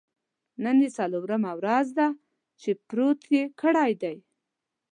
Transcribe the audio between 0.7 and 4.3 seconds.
یې څلورمه ورځ ده چې پروت یې کړی دی.